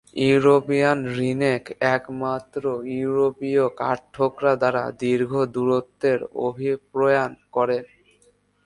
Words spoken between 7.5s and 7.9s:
করে।